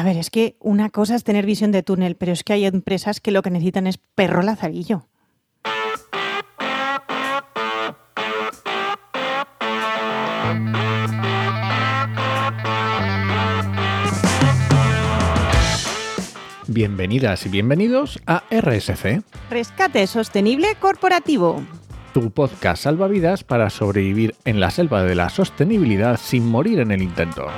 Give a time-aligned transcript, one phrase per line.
[0.00, 2.64] A ver, es que una cosa es tener visión de túnel, pero es que hay
[2.64, 5.06] empresas que lo que necesitan es perro lazarillo.
[16.66, 21.62] Bienvenidas y bienvenidos a RSC, Rescate sostenible corporativo.
[22.14, 27.02] tu podcast salvavidas para sobrevivir en la selva de la sostenibilidad sin morir en el
[27.02, 27.48] intento.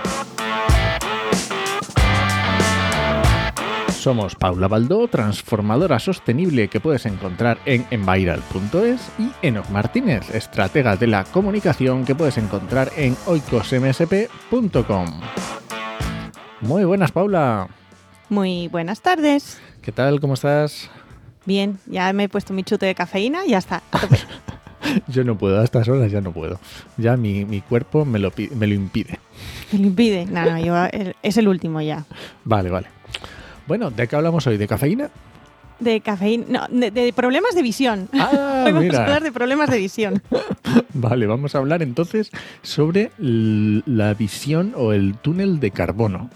[4.02, 11.06] Somos Paula Baldó, transformadora sostenible que puedes encontrar en enviral.es y Enoch Martínez, estratega de
[11.06, 15.20] la comunicación que puedes encontrar en oicosmsp.com.
[16.62, 17.68] Muy buenas, Paula.
[18.28, 19.60] Muy buenas tardes.
[19.82, 20.18] ¿Qué tal?
[20.20, 20.90] ¿Cómo estás?
[21.46, 23.84] Bien, ya me he puesto mi chute de cafeína y ya está.
[25.06, 26.58] Yo no puedo, a estas horas ya no puedo.
[26.96, 29.20] Ya mi, mi cuerpo me lo, me lo impide.
[29.70, 30.26] Me lo impide.
[30.26, 30.74] No, no, yo,
[31.22, 32.04] es el último ya.
[32.44, 32.88] Vale, vale.
[33.66, 34.56] Bueno, ¿de qué hablamos hoy?
[34.56, 35.10] ¿De cafeína?
[35.80, 36.44] De cafeína.
[36.48, 38.08] No, de, de problemas de visión.
[38.14, 40.22] Ah, Hoy vamos a hablar de problemas de visión.
[40.94, 42.30] Vale, vamos a hablar entonces
[42.62, 46.30] sobre la visión o el túnel de carbono.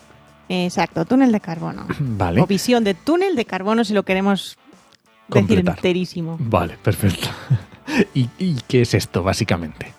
[0.49, 1.87] Exacto, túnel de carbono.
[2.01, 2.41] Vale.
[2.41, 4.57] O visión de túnel de carbono si lo queremos
[5.29, 5.77] decir Completar.
[5.77, 6.37] enterísimo.
[6.41, 7.29] Vale, perfecto.
[8.15, 9.93] ¿Y, y qué es esto, básicamente?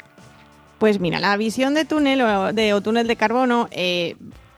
[0.78, 4.16] Pues mira, la visión de túnel o, de, o túnel de carbono eh,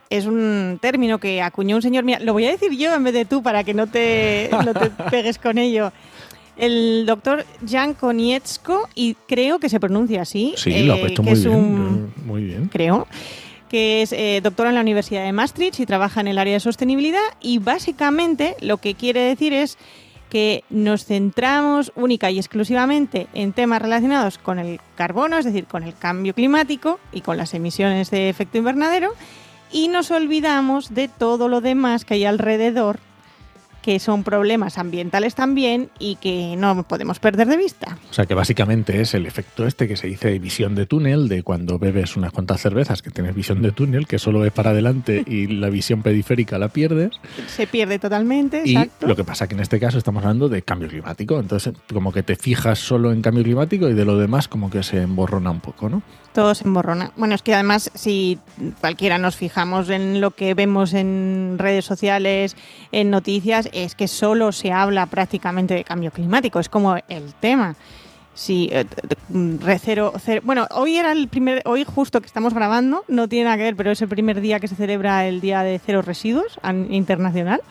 [0.09, 2.03] es un término que acuñó un señor.
[2.03, 4.73] Mira, lo voy a decir yo en vez de tú para que no te, no
[4.73, 5.91] te pegues con ello.
[6.57, 10.53] El doctor Jan Konietzko, y creo que se pronuncia así.
[10.57, 11.55] Sí, lo ha eh, puesto muy es bien.
[11.55, 12.67] un- Muy bien.
[12.67, 13.07] creo,
[13.69, 16.59] que es eh, doctor en la Universidad de Maastricht y trabaja en el área de
[16.59, 19.77] sostenibilidad y básicamente lo que quiere decir es
[20.29, 25.83] que nos centramos única y exclusivamente en temas relacionados con el carbono, es decir, con
[25.83, 29.13] el cambio climático y con las emisiones de efecto invernadero
[29.71, 32.99] y nos olvidamos de todo lo demás que hay alrededor
[33.89, 37.97] que son problemas ambientales también y que no podemos perder de vista.
[38.11, 41.41] O sea que básicamente es el efecto este que se dice visión de túnel, de
[41.41, 45.23] cuando bebes unas cuantas cervezas que tienes visión de túnel, que solo ves para adelante
[45.25, 47.19] y la visión periférica la pierdes.
[47.47, 49.07] Se pierde totalmente, Y exacto.
[49.07, 51.39] lo que pasa que en este caso estamos hablando de cambio climático.
[51.39, 54.83] Entonces, como que te fijas solo en cambio climático y de lo demás como que
[54.83, 56.03] se emborrona un poco, ¿no?
[56.31, 57.11] Todo se emborrona.
[57.17, 58.37] Bueno, es que además, si
[58.81, 62.55] cualquiera nos fijamos en lo que vemos en redes sociales,
[62.91, 66.59] en noticias, es que solo se habla prácticamente de cambio climático.
[66.59, 67.75] Es como el tema.
[68.35, 68.85] Sí, eh,
[69.59, 73.45] re- cero- cero- bueno, hoy era el primer, hoy justo que estamos grabando, no tiene
[73.45, 76.01] nada que ver, pero es el primer día que se celebra el Día de Cero
[76.01, 76.57] Residuos
[76.89, 77.61] internacional.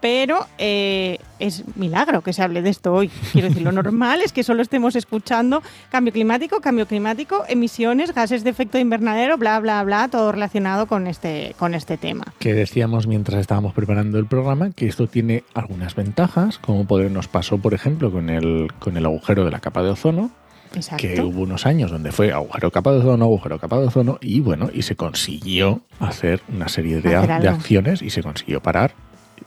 [0.00, 3.10] Pero eh, es milagro que se hable de esto hoy.
[3.32, 8.42] Quiero decir, lo normal es que solo estemos escuchando cambio climático, cambio climático, emisiones, gases
[8.42, 12.24] de efecto invernadero, bla, bla, bla, todo relacionado con este, con este tema.
[12.38, 17.28] Que decíamos mientras estábamos preparando el programa que esto tiene algunas ventajas, como poder- nos
[17.28, 20.30] pasó, por ejemplo, con el, con el agujero de la capa de ozono,
[20.74, 21.02] Exacto.
[21.02, 24.40] que hubo unos años donde fue agujero capa de ozono, agujero capa de ozono, y
[24.40, 28.92] bueno, y se consiguió hacer una serie de, Hacer acciones y se consiguió parar.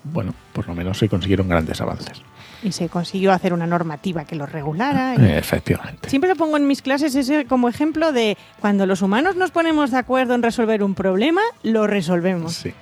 [0.03, 2.21] Bueno, por lo menos se consiguieron grandes avances.
[2.61, 5.15] Y se consiguió hacer una normativa que lo regulara.
[5.15, 6.09] y- Eh, Efectivamente.
[6.09, 9.91] Siempre lo pongo en mis clases ese como ejemplo de cuando los humanos nos ponemos
[9.91, 12.53] de acuerdo en resolver un problema, lo resolvemos.
[12.53, 12.73] Sí.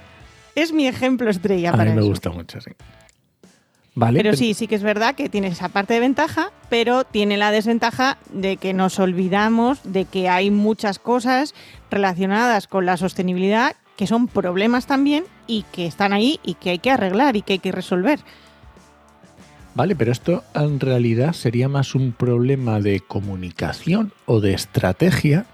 [0.55, 2.05] Es mi ejemplo estrella A mí me eso.
[2.05, 2.71] gusta mucho, sí.
[3.93, 7.35] Vale, Pero sí, sí que es verdad que tiene esa parte de ventaja, pero tiene
[7.35, 11.53] la desventaja de que nos olvidamos de que hay muchas cosas
[11.89, 16.79] relacionadas con la sostenibilidad que son problemas también y que están ahí y que hay
[16.79, 18.19] que arreglar y que hay que resolver.
[19.74, 25.46] Vale, pero esto en realidad sería más un problema de comunicación o de estrategia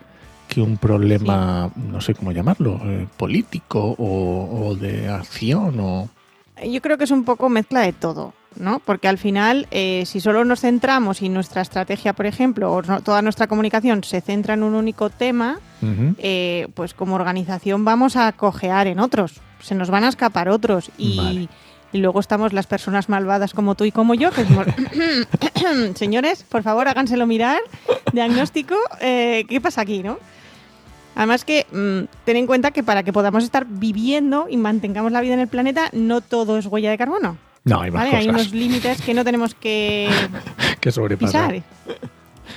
[0.48, 6.10] que un problema, no sé cómo llamarlo, eh, político o, o de acción o...
[6.66, 8.80] Yo creo que es un poco mezcla de todo, ¿no?
[8.80, 13.02] Porque al final, eh, si solo nos centramos y nuestra estrategia, por ejemplo, o no-
[13.02, 15.60] toda nuestra comunicación se centra en un único tema,
[16.18, 20.90] eh, pues como organización vamos a cojear en otros, se nos van a escapar otros
[20.98, 21.50] y, Vale.
[21.94, 24.66] y luego estamos las personas malvadas como tú y como yo, que decimos,
[25.96, 27.60] señores, por favor háganselo mirar,
[28.14, 30.18] diagnóstico, eh, ¿qué pasa aquí, no?
[31.16, 35.22] Además que mm, ten en cuenta que para que podamos estar viviendo y mantengamos la
[35.22, 37.38] vida en el planeta, no todo es huella de carbono.
[37.68, 38.16] No, hay más ¿vale?
[38.18, 40.10] Hay unos límites que no tenemos que
[40.80, 41.62] que sobrepasar.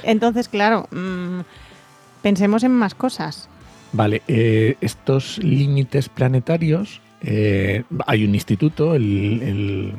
[0.05, 1.41] Entonces, claro, mm,
[2.23, 3.49] pensemos en más cosas.
[3.93, 9.93] Vale, eh, estos límites planetarios, eh, hay un instituto, el, el-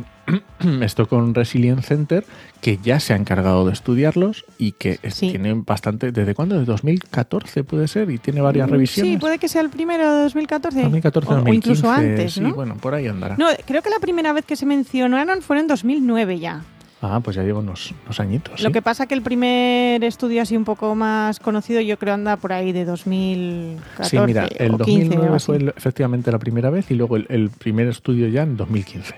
[0.82, 2.26] esto con Resilience Center,
[2.62, 5.30] que ya se ha encargado de estudiarlos y que Sí.
[5.30, 6.12] tienen bastante.
[6.12, 6.58] ¿Desde cuándo?
[6.60, 8.10] ¿De 2014 puede ser?
[8.12, 9.12] Y tiene varias revisiones.
[9.14, 10.82] Sí, puede que sea el primero de 2014.
[10.82, 11.70] 2014, o, o 2015.
[11.72, 12.54] incluso antes, sí, ¿no?
[12.54, 13.36] bueno, por ahí andará.
[13.38, 16.62] No, creo que la primera vez que se mencionaron fue en 2009 ya.
[17.04, 18.62] Ah, pues ya lleva unos, unos añitos.
[18.62, 18.74] Lo ¿sí?
[18.74, 22.54] que pasa que el primer estudio así un poco más conocido yo creo anda por
[22.54, 25.46] ahí de 2014 Sí, mira, el o 15 o 2009 así.
[25.48, 29.16] fue el- efectivamente la primera vez y luego el, el primer estudio ya en 2015.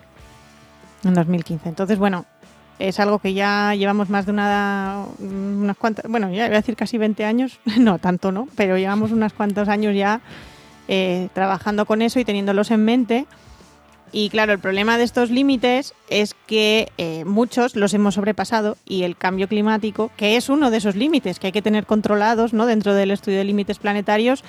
[1.04, 1.70] En 2015.
[1.70, 2.26] Entonces, bueno,
[2.80, 6.76] es algo que ya llevamos más de una, unas cuantas, bueno, ya voy a decir
[6.76, 8.48] casi 20 años, no tanto, ¿no?
[8.56, 10.22] Pero llevamos unos cuantos años ya
[10.88, 13.26] eh, trabajando con eso y teniéndolos en mente.
[14.12, 19.04] Y claro, el problema de estos límites es que eh, muchos los hemos sobrepasado y
[19.04, 22.68] el cambio climático, que es uno de esos límites que hay que tener controlados ¿no?
[22.68, 24.44] dentro del estudio de límites planetarios,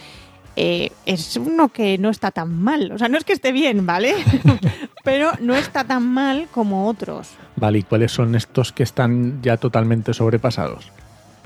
[0.56, 2.92] eh, es uno que no está tan mal.
[2.92, 4.14] O sea, no es que esté bien, ¿vale?
[5.04, 7.30] Pero no está tan mal como otros.
[7.56, 10.90] Vale, ¿y cuáles son estos que están ya totalmente sobrepasados?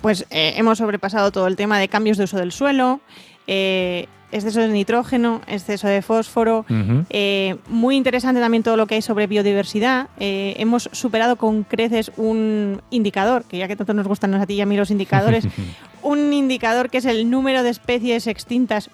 [0.00, 3.00] Pues eh, hemos sobrepasado todo el tema de cambios de uso del suelo,
[3.46, 6.64] eh, exceso de nitrógeno, exceso de fósforo.
[7.10, 10.08] Eh, muy interesante también todo lo que hay sobre biodiversidad.
[10.18, 14.54] Eh, hemos superado con creces un indicador, que ya que tanto nos gustan a ti
[14.54, 15.46] y a mí los indicadores,
[16.02, 18.90] un indicador que es el número de especies extintas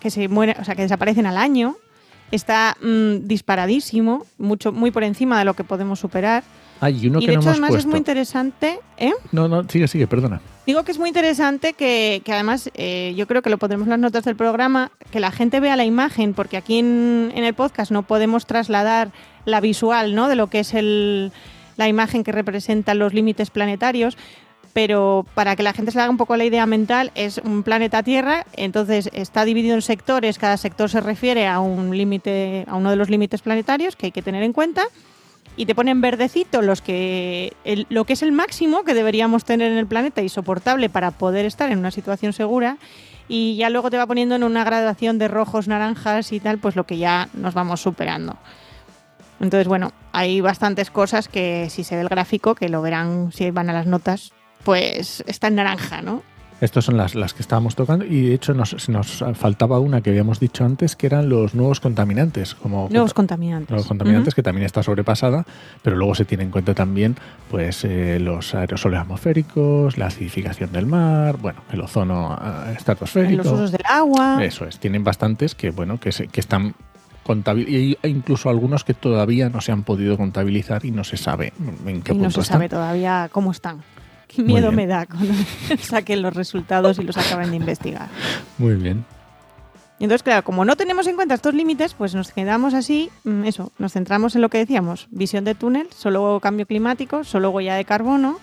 [0.00, 1.76] que se mueren, o sea, que desaparecen al año.
[2.30, 6.42] Está mm, disparadísimo, mucho, muy por encima de lo que podemos superar.
[6.80, 7.88] Ah, y uno y que de no hecho, hemos además, puesto.
[7.88, 8.78] es muy interesante.
[8.98, 9.12] ¿eh?
[9.32, 10.40] No, no, sigue, sigue, perdona.
[10.66, 13.90] Digo que es muy interesante que, que además eh, yo creo que lo pondremos en
[13.92, 17.54] las notas del programa, que la gente vea la imagen, porque aquí en, en el
[17.54, 19.10] podcast no podemos trasladar
[19.44, 20.28] la visual ¿no?
[20.28, 21.32] de lo que es el,
[21.78, 24.18] la imagen que representa los límites planetarios,
[24.78, 28.04] pero para que la gente se haga un poco la idea mental, es un planeta
[28.04, 32.90] Tierra, entonces está dividido en sectores, cada sector se refiere a un límite, a uno
[32.90, 34.84] de los límites planetarios que hay que tener en cuenta
[35.56, 37.56] y te ponen verdecito los que
[37.88, 41.44] lo que es el máximo que deberíamos tener en el planeta y soportable para poder
[41.44, 42.78] estar en una situación segura
[43.26, 46.76] y ya luego te va poniendo en una gradación de rojos, naranjas y tal, pues
[46.76, 48.36] lo que ya nos vamos superando.
[49.40, 53.50] Entonces, bueno, hay bastantes cosas que si se ve el gráfico, que lo verán si
[53.50, 54.32] van a las notas,
[54.64, 56.22] pues está en naranja, ¿no?
[56.60, 60.10] Estas son las, las que estábamos tocando y de hecho nos, nos faltaba una que
[60.10, 62.56] habíamos dicho antes que eran los nuevos contaminantes.
[62.56, 63.70] Como Nuevos contaminantes.
[63.70, 65.46] Nuevos contaminantes, que también está sobrepasada,
[65.82, 67.14] pero luego se tiene en cuenta también
[67.48, 73.44] pues eh, los aerosoles atmosféricos, la acidificación del mar, bueno, el ozono eh, estratosférico.
[73.44, 74.42] Los usos del agua.
[74.44, 76.74] Eso es, tienen bastantes que bueno, que, se- que están
[77.22, 81.52] contabilizados, e incluso algunos que todavía no se han podido contabilizar y no se sabe
[81.86, 82.44] en qué y punto no se están.
[82.56, 83.80] sabe todavía cómo están.
[84.28, 85.34] Qué miedo me da cuando
[85.80, 88.08] saquen los resultados y los acaben de investigar.
[88.58, 89.04] Muy bien.
[89.98, 93.44] Y entonces, claro, como no tenemos en cuenta estos límites, pues nos quedamos así, mm,
[93.44, 97.74] eso, nos centramos en lo que decíamos, visión de túnel, solo cambio climático, solo huella
[97.74, 98.38] de carbono.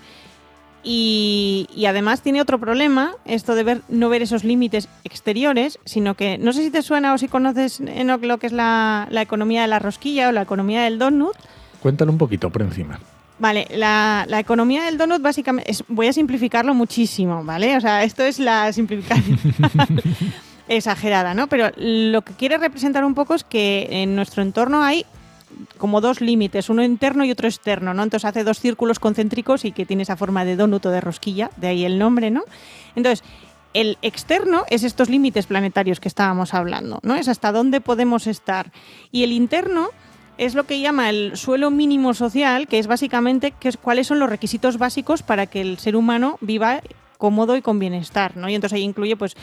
[0.83, 6.13] Y, y además tiene otro problema, esto de ver, no ver esos límites exteriores, sino
[6.13, 9.63] que no sé si te suena o si conoces lo que es la, la economía
[9.63, 11.35] de la rosquilla o la economía del donut.
[11.81, 12.99] Cuéntalo un poquito por encima.
[13.37, 17.75] Vale, la, la economía del donut básicamente, voy a simplificarlo muchísimo, ¿vale?
[17.75, 19.39] O sea, esto es la simplificación
[20.69, 21.47] exagerada, ¿no?
[21.47, 25.05] Pero lo que quiere representar un poco es que en nuestro entorno hay
[25.77, 28.03] como dos límites, uno interno y otro externo, ¿no?
[28.03, 31.51] Entonces hace dos círculos concéntricos y que tiene esa forma de donut o de rosquilla,
[31.57, 32.43] de ahí el nombre, ¿no?
[32.95, 33.23] Entonces,
[33.73, 37.15] el externo es estos límites planetarios que estábamos hablando, ¿no?
[37.15, 38.71] Es hasta dónde podemos estar.
[39.11, 39.89] Y el interno
[40.37, 44.19] es lo que llama el suelo mínimo social, que es básicamente que es, cuáles son
[44.19, 46.81] los requisitos básicos para que el ser humano viva
[47.17, 48.49] cómodo y con bienestar, ¿no?
[48.49, 49.35] Y entonces ahí incluye pues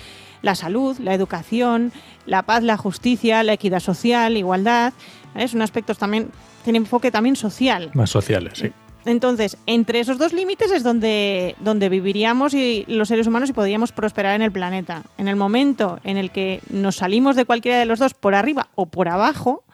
[0.42, 1.92] la salud, la educación,
[2.26, 4.92] la paz, la justicia, la equidad social, igualdad,
[5.34, 5.48] ¿vale?
[5.48, 6.30] son aspectos también
[6.64, 7.90] tiene enfoque también social.
[7.94, 8.70] Más sociales, sí.
[9.04, 13.90] Entonces, entre esos dos límites es donde, donde viviríamos y los seres humanos y podríamos
[13.90, 15.02] prosperar en el planeta.
[15.18, 18.68] En el momento en el que nos salimos de cualquiera de los dos por arriba
[18.76, 19.64] o por abajo,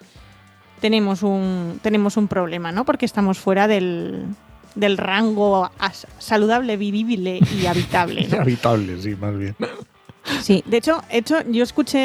[0.80, 2.84] tenemos un, tenemos un problema, ¿no?
[2.84, 4.26] Porque estamos fuera del,
[4.74, 5.70] del rango
[6.18, 8.26] saludable, vivible y habitable.
[8.28, 8.40] ¿no?
[8.40, 9.56] Habitable, sí, más bien.
[10.42, 11.98] Sí, de hecho, hecho yo escuché,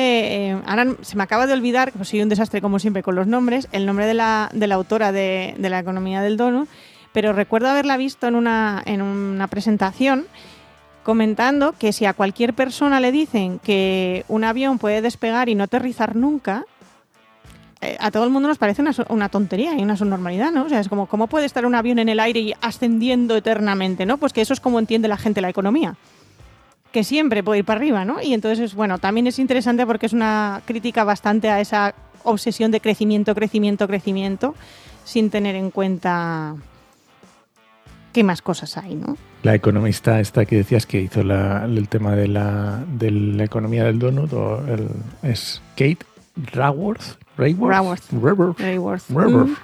[0.50, 3.28] eh, ahora se me acaba de olvidar, pues soy un desastre como siempre con los
[3.28, 6.70] nombres, el nombre de la, de la autora de, de la economía del donut,
[7.12, 10.26] pero recuerdo haberla visto en una, en una presentación
[11.04, 15.66] comentando que si a cualquier persona le dicen que un avión puede despegar y no
[15.66, 16.66] aterrizar nunca,
[18.00, 20.66] a todo el mundo nos parece una, una tontería y una subnormalidad, ¿no?
[20.66, 24.06] O sea, es como, ¿cómo puede estar un avión en el aire y ascendiendo eternamente,
[24.06, 24.18] ¿no?
[24.18, 25.96] Pues que eso es como entiende la gente la economía
[26.94, 28.22] que siempre puede ir para arriba, ¿no?
[28.22, 32.80] Y entonces, bueno, también es interesante porque es una crítica bastante a esa obsesión de
[32.80, 34.54] crecimiento, crecimiento, crecimiento,
[35.04, 36.56] sin tener en cuenta
[38.14, 39.18] qué más cosas hay, ¿no?
[39.42, 43.98] La economista esta que decías que hizo el tema de la, de la economía del
[43.98, 44.32] donut
[45.24, 47.18] es Kate Raworth.
[47.38, 48.12] Raworth.
[48.12, 48.60] Raworth.
[48.60, 49.10] Raworth.
[49.10, 49.56] Mm.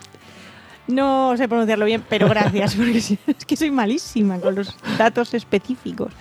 [0.88, 6.12] No sé pronunciarlo bien, pero gracias, porque es que soy malísima con los datos específicos.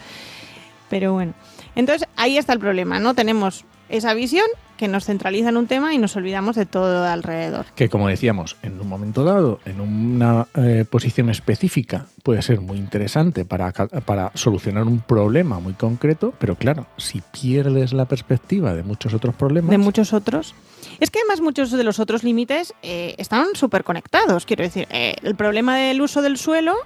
[0.90, 1.34] Pero bueno,
[1.74, 3.14] entonces ahí está el problema, ¿no?
[3.14, 4.46] Tenemos esa visión
[4.78, 7.66] que nos centraliza en un tema y nos olvidamos de todo alrededor.
[7.74, 12.78] Que como decíamos, en un momento dado, en una eh, posición específica, puede ser muy
[12.78, 18.82] interesante para, para solucionar un problema muy concreto, pero claro, si pierdes la perspectiva de
[18.82, 20.54] muchos otros problemas, De muchos otros.
[21.00, 24.46] Es que además muchos de los otros límites eh, están súper conectados.
[24.46, 26.76] Quiero decir, eh, el problema del uso del suelo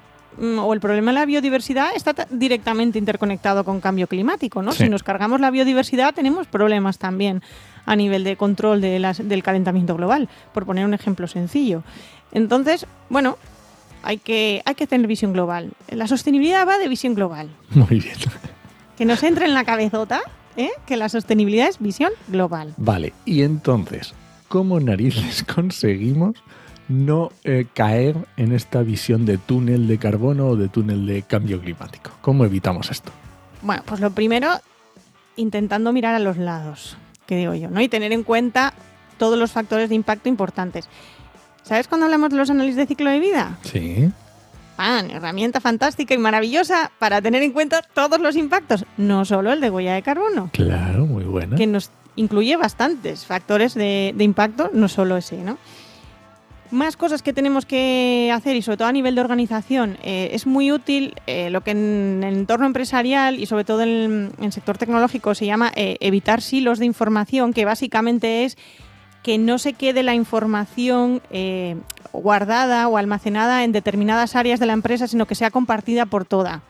[0.41, 4.73] mm, o el problema de la biodiversidad está ta- directamente interconectado con cambio climático, ¿no?
[4.73, 4.85] Sí.
[4.85, 7.43] Si nos cargamos la biodiversidad tenemos problemas también
[7.87, 11.83] a nivel de control de las- del calentamiento global, por poner un ejemplo sencillo.
[12.33, 13.37] Entonces, bueno,
[14.03, 15.73] hay que, hay que tener visión global.
[15.89, 17.51] La sostenibilidad va de visión global.
[17.71, 18.17] muy bien.
[18.97, 20.21] Que nos entre en la cabezota
[20.57, 20.71] ¿eh?
[20.87, 22.75] que la sostenibilidad es visión global.
[22.77, 24.15] Vale, y entonces,
[24.49, 26.37] ¿cómo narices conseguimos
[26.89, 31.61] no eh, caer en esta visión de túnel de carbono o de túnel de cambio
[31.61, 32.11] climático?
[32.21, 33.11] ¿Cómo evitamos esto?
[33.63, 34.49] Bueno, pues lo primero,
[35.37, 36.97] intentando mirar a los lados,
[37.33, 37.81] que digo yo, ¿no?
[37.81, 38.75] Y tener en cuenta
[39.19, 40.87] todos los factores de impacto importantes.
[41.63, 43.57] ¿Sabes cuando hablamos de los análisis de ciclo de vida?
[43.63, 44.11] Sí.
[44.77, 45.11] ¡Pan!
[45.11, 49.71] Herramienta fantástica y maravillosa para tener en cuenta todos los impactos, no solo el de
[49.71, 51.57] huella de carbono, Claro, muy buena.
[51.57, 55.57] que nos incluye bastantes factores de, de impacto, no solo ese, ¿no?
[56.73, 59.99] Más cosas que tenemos que hacer y sobre todo a nivel de organización.
[60.03, 64.33] eh, es muy útil eh, lo que en el entorno empresarial y sobre todo en
[64.41, 68.57] el sector tecnológico se llama eh, evitar silos de información, que básicamente es
[69.23, 71.21] que no se quede la información
[72.15, 76.63] guardada o almacenada en determinadas áreas de la empresa, sino que sea compartida por toda.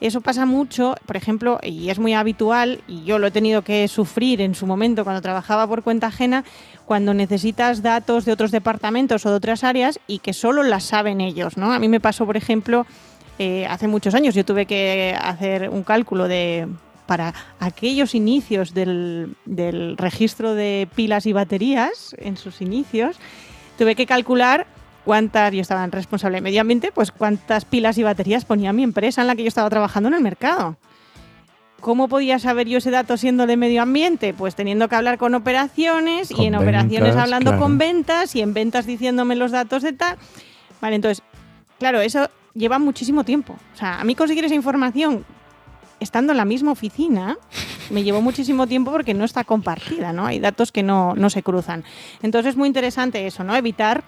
[0.00, 3.86] Eso pasa mucho, por ejemplo, y es muy habitual, y yo lo he tenido que
[3.86, 6.44] sufrir en su momento cuando trabajaba por cuenta ajena,
[6.86, 11.20] cuando necesitas datos de otros departamentos o de otras áreas y que solo las saben
[11.20, 11.72] ellos, ¿no?
[11.72, 12.86] A mí me pasó, por ejemplo,
[13.38, 16.66] eh, hace muchos años, yo tuve que hacer un cálculo de
[17.06, 23.16] para aquellos inicios del, del registro de pilas y baterías, en sus inicios,
[23.76, 24.68] tuve que calcular
[25.10, 28.84] cuántas, yo estaba en responsable de medio ambiente, pues cuántas pilas y baterías ponía mi
[28.84, 30.76] empresa en la que yo estaba trabajando en el mercado.
[31.80, 34.34] ¿Cómo podía saber yo ese dato siendo de medio ambiente?
[34.34, 37.60] Pues teniendo que hablar con operaciones Con y en operaciones ventas, hablando claro.
[37.60, 40.16] con ventas y en ventas diciéndome los datos de tal.
[40.80, 41.24] Vale, entonces,
[41.80, 43.56] claro, eso lleva muchísimo tiempo.
[43.74, 45.24] O sea, a mí conseguir esa información
[45.98, 47.36] estando en la misma oficina
[47.90, 50.26] me llevó muchísimo tiempo porque no está compartida, ¿no?
[50.26, 51.82] Hay datos que no, no se cruzan.
[52.22, 53.56] Entonces es muy interesante eso, ¿no?
[53.56, 54.04] Evitar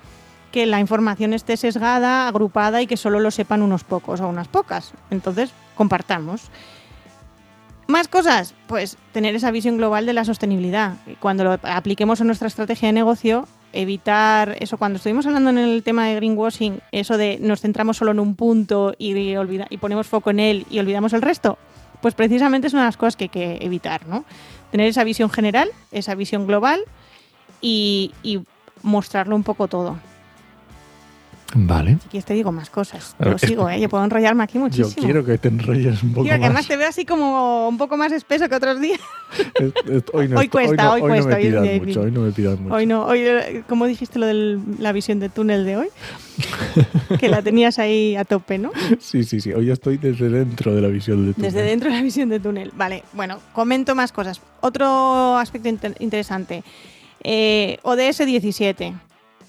[0.53, 4.47] que la información esté sesgada, agrupada y que solo lo sepan unos pocos o unas
[4.47, 4.93] pocas.
[5.11, 6.43] Entonces, compartamos.
[7.89, 10.95] Más cosas, pues tener esa visión global de la sostenibilidad.
[11.19, 14.79] Cuando lo apliquemos en nuestra estrategia de negocio, evitar eso.
[14.79, 18.37] Cuando estuvimos hablando en el tema de greenwashing, eso de nos centramos solo en un
[18.37, 21.59] punto y, olvida- y ponemos foco en él y olvidamos el resto,
[22.01, 24.25] pues precisamente es una de las cosas que hay que evitar, ¿no?
[24.71, 26.83] Tener esa visión general, esa visión global
[27.61, 28.13] y
[28.83, 29.97] mostrarlo un poco todo.
[31.55, 31.99] Vale.
[32.03, 33.15] Si quieres te digo más cosas.
[33.23, 33.79] Yo sigo, ¿eh?
[33.81, 35.05] Yo puedo enrollarme aquí Yo muchísimo.
[35.05, 36.67] quiero que te enrolles un poco Tío, que además más.
[36.69, 38.99] te veo así como un poco más espeso que otros días.
[39.61, 41.63] Es- es- Hoy, no Hoy est- cuesta, no- hoy no cuesta, me hoy es pidas
[41.63, 42.75] día mucho, hoy no me pidas mucho.
[42.75, 43.23] Hoy no, hoy,
[43.69, 45.89] ¿cómo dijiste lo de la visión de túnel de hoy?
[47.21, 48.71] que la tenías ahí a tope, ¿no?
[48.99, 49.53] Sí, sí, sí.
[49.53, 52.41] Hoy estoy desde dentro de la visión de tu Desde dentro de la visión de
[52.41, 52.73] túnel.
[52.75, 54.41] Vale, bueno, comento más cosas.
[54.61, 56.65] Otro aspecto inter- interesante.
[57.23, 58.95] Eh, ODS 17.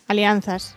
[0.07, 0.75] Alianzas.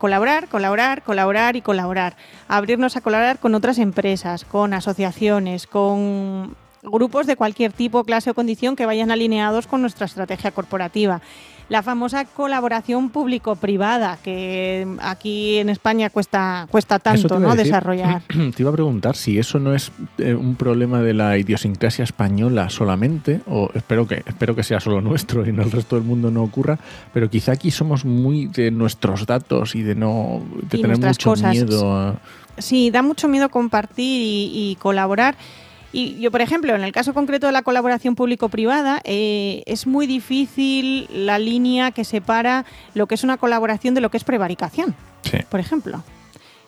[0.00, 2.16] Colaborar, colaborar, colaborar y colaborar.
[2.48, 8.34] Abrirnos a colaborar con otras empresas, con asociaciones, con grupos de cualquier tipo, clase o
[8.34, 11.20] condición que vayan alineados con nuestra estrategia corporativa.
[11.70, 17.50] La famosa colaboración público-privada, que aquí en España cuesta, cuesta tanto ¿no?
[17.50, 17.66] decir.
[17.66, 18.22] desarrollar.
[18.28, 22.70] Te iba a preguntar si eso no es eh, un problema de la idiosincrasia española
[22.70, 26.32] solamente, o espero que, espero que sea solo nuestro y en el resto del mundo
[26.32, 26.76] no ocurra,
[27.14, 31.30] pero quizá aquí somos muy de nuestros datos y de no de Y tener mucho
[31.30, 31.52] cosas.
[31.52, 32.16] miedo a...
[32.58, 35.36] Sí, da mucho miedo compartir y, y colaborar.
[35.92, 40.06] Y yo, por ejemplo, en el caso concreto de la colaboración público-privada, eh, es muy
[40.06, 44.94] difícil la línea que separa lo que es una colaboración de lo que es prevaricación,
[45.22, 45.38] Sí.
[45.48, 46.02] por ejemplo.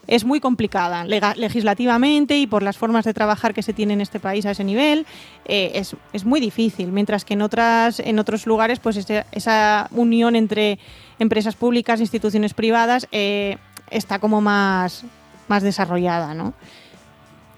[0.09, 4.19] es muy complicada legislativamente y por las formas de trabajar que se tiene en este
[4.19, 5.07] país a ese nivel
[5.45, 5.81] eh,
[6.13, 10.81] es, muy difícil mientras que en otras en otros lugares pues esa unión entre
[11.21, 13.59] empresas públicas instituciones privadas eh,
[13.91, 15.05] está como más
[15.47, 16.53] más desarrollada no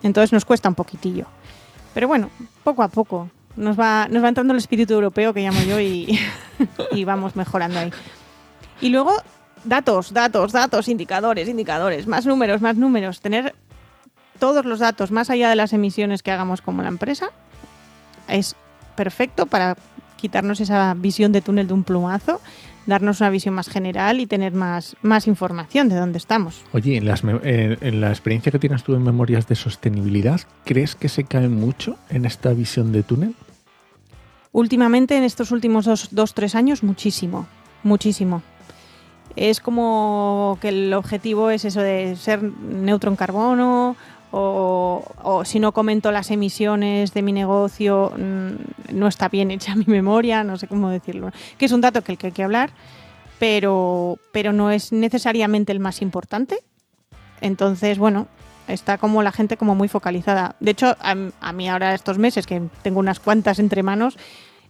[0.02, 1.26] entonces nos cuesta un poquitillo
[1.94, 2.30] pero bueno
[2.62, 6.18] poco a poco nos va nos va entrando el espíritu europeo que llamo yo y,
[6.92, 7.92] y vamos mejorando ahí.
[8.80, 9.12] Y luego
[9.64, 13.54] datos, datos, datos, indicadores, indicadores, más números, más números, tener
[14.38, 17.30] todos los datos más allá de las emisiones que hagamos como la empresa
[18.28, 18.56] es
[18.96, 19.76] perfecto para
[20.16, 22.40] quitarnos esa visión de túnel de un plumazo,
[22.86, 26.62] darnos una visión más general y tener más, más información de dónde estamos.
[26.72, 31.24] Oye, en, en, la experiencia que tienes tú en memorias de sostenibilidad, ¿crees que se
[31.24, 33.34] cae mucho en esta visión de túnel?
[34.52, 37.46] Últimamente, en estos últimos dos, dos tres años, muchísimo,
[37.82, 38.42] muchísimo
[39.36, 43.96] es como que el objetivo es eso de ser neutro en carbono
[44.36, 49.84] o, si no comento las emisiones de mi negocio mm, no está bien hecha mi
[49.86, 52.70] memoria, no sé cómo decirlo, que es un dato que que hay que hablar,
[53.38, 56.58] pero, pero no es necesariamente el más importante.
[57.40, 58.28] Entonces, bueno,
[58.68, 60.56] está como la gente como muy focalizada.
[60.60, 64.16] De hecho, a, a mí ahora estos meses que tengo unas cuantas entre manos,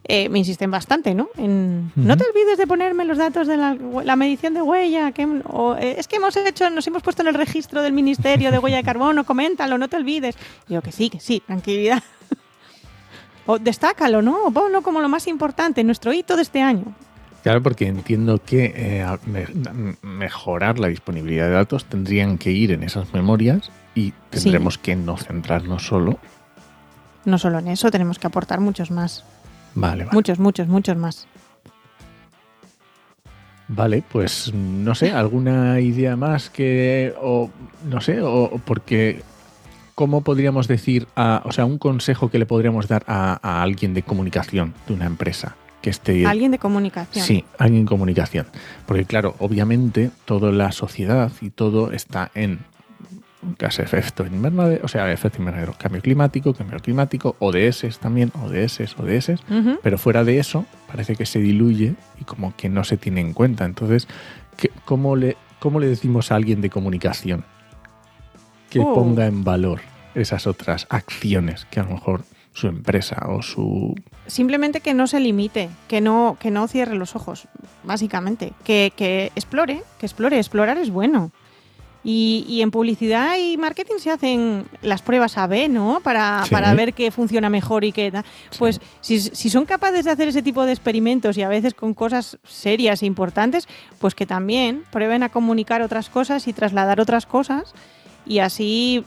[0.06, 1.30] eh, me insisten bastante, ¿no?
[1.37, 5.12] En, No te olvides de ponerme los datos de la, medición de huella.
[5.12, 8.58] Que, eh, es que hemos hecho, nos hemos puesto en el registro del Ministerio de
[8.58, 10.37] Huella de Carbono, coméntalo, no te olvides.
[10.68, 12.02] Digo que sí, que sí, tranquilidad.
[13.46, 14.44] o destácalo, ¿no?
[14.44, 16.94] O ponlo como lo más importante, nuestro hito de este año.
[17.42, 19.06] Claro, porque entiendo que eh,
[20.02, 25.16] mejorar la disponibilidad de datos tendrían que ir en esas memorias y tendremos que no
[25.16, 26.18] centrarnos solo.
[27.25, 29.25] No solo en eso, tenemos que aportar muchos más.
[29.75, 31.26] Vale, Muchos, muchos, muchos más.
[33.69, 37.50] Vale, pues no sé, alguna idea más que, o
[37.88, 39.23] no sé, o porque,
[39.95, 44.02] ¿cómo podríamos decir, a, o sea, un consejo que le podríamos dar a, alguien de
[44.02, 45.57] comunicación de una empresa?
[45.81, 47.25] Que esté, alguien de comunicación.
[47.25, 48.47] Sí, alguien en comunicación.
[48.87, 52.61] Porque claro, obviamente toda la sociedad y todo está en
[53.58, 59.40] gas efecto invernadero, o sea, efecto invernadero, cambio climático, cambio climático, ODS también, ODS, ODS,
[59.82, 63.32] pero fuera de eso parece que se diluye y como que no se tiene en
[63.32, 63.64] cuenta.
[63.64, 64.08] Entonces,
[64.84, 67.45] ¿cómo le, cómo le decimos a alguien de comunicación
[68.71, 68.95] que oh.
[68.95, 69.80] ponga en valor
[70.14, 73.95] esas otras acciones que a lo mejor su empresa o su
[74.26, 77.49] simplemente que no se limite, que no que no cierre los ojos,
[77.82, 81.32] básicamente, que, que explore, que explore, explorar es bueno.
[82.06, 86.00] Y, en publicidad y marketing se hacen las pruebas A-B, ¿no?
[86.02, 86.45] Para,
[86.76, 88.25] ver qué funciona mejor y qué tal.
[88.58, 92.38] Pues si, son capaces de hacer ese tipo de experimentos y a veces con cosas
[92.45, 93.67] serias e importantes,
[93.99, 97.73] pues que también prueben a comunicar otras cosas y trasladar otras cosas
[98.26, 99.02] y así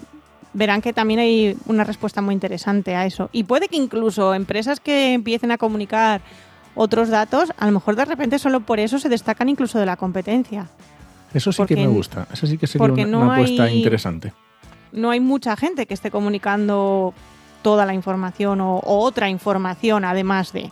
[0.54, 3.30] verán que también hay una respuesta muy interesante a eso.
[3.32, 6.22] Y puede que incluso empresas que empiecen a comunicar
[6.74, 9.98] otros datos, a lo mejor de repente solo por eso se destacan incluso de la
[9.98, 10.68] competencia.
[11.34, 12.28] Eso sí que me gusta.
[12.32, 14.34] Eso sí que sería una, apuesta interesante.
[14.92, 17.14] No hay mucha gente que esté comunicando
[17.62, 20.72] toda la información o, otra información además de.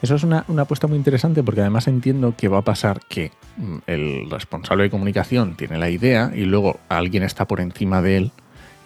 [0.00, 3.32] Eso es una, una, apuesta muy interesante porque además entiendo que va a pasar que
[3.56, 8.16] mm, el responsable de comunicación tiene la idea y luego alguien está por encima de
[8.16, 8.32] él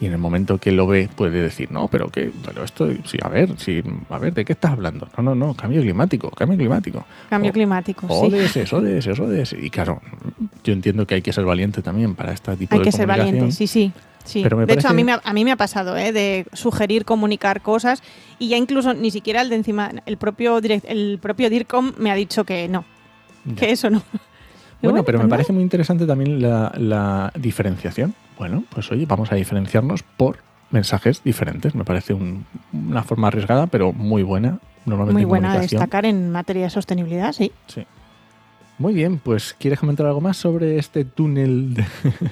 [0.02, 3.18] y en el momento que lo ve puede decir, no, pero que, pero esto, sí,
[3.22, 5.06] a ver, sí, a ver, ¿de qué estás hablando?
[5.16, 7.06] No, no, no, cambio climático, cambio climático.
[7.30, 8.34] Cambio climático, sí.
[8.34, 9.52] ODS, ODS, ODS.
[9.62, 10.02] Y claro,
[10.64, 13.06] yo entiendo que hay que ser valiente también para este tipo de Hay que ser
[13.06, 13.92] valiente, sí, sí.
[14.24, 14.42] Sí.
[14.42, 16.10] de hecho, a mí, me ha, a mí me ha pasado ¿eh?
[16.10, 18.02] de sugerir comunicar cosas
[18.40, 22.10] y ya incluso ni siquiera el de encima, el propio, direct, el propio DIRCOM me
[22.10, 22.84] ha dicho que no,
[23.56, 24.02] que eso no.
[24.80, 29.31] Bueno, pero me pues parece muy interesante también la, la diferenciación bueno, pues oye, vamos
[29.31, 30.38] a diferenciarnos por
[30.72, 31.76] mensajes diferentes.
[31.76, 34.59] Me parece una forma arriesgada, pero muy buena.
[34.85, 37.52] Normalmente muy buena a destacar en materia de sostenibilidad, sí.
[37.68, 37.87] Sí.
[38.78, 41.74] Muy bien, pues ¿quieres comentar algo más sobre este túnel?
[41.74, 41.85] De,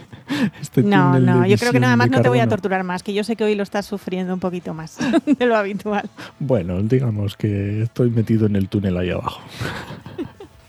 [0.61, 3.14] este no, no, yo creo que nada más no te voy a torturar más, que
[3.14, 4.99] yo sé que hoy lo estás sufriendo un poquito más
[5.38, 6.11] de lo habitual.
[6.40, 9.40] Bueno, digamos que estoy metido en el túnel ahí abajo.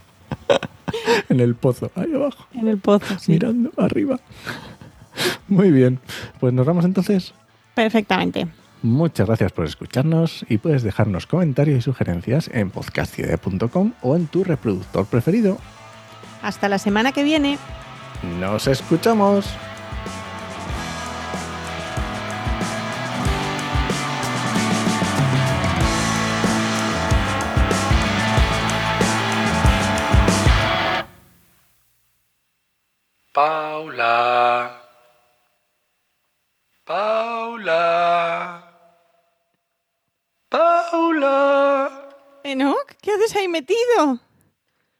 [1.29, 2.45] en el pozo, ahí abajo.
[2.53, 3.31] En el pozo, sí.
[3.31, 4.19] Mirando arriba.
[5.47, 5.99] Muy bien,
[6.39, 7.33] pues nos vamos entonces.
[7.73, 8.47] Perfectamente.
[8.83, 14.43] Muchas gracias por escucharnos y puedes dejarnos comentarios y sugerencias en podcastcidea.com o en tu
[14.43, 15.57] reproductor preferido.
[16.41, 17.59] Hasta la semana que viene.
[18.39, 19.45] Nos escuchamos.